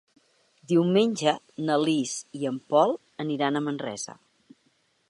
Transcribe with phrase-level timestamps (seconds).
[0.71, 1.33] Diumenge
[1.67, 4.19] na Lis i en Pol aniran a Manresa.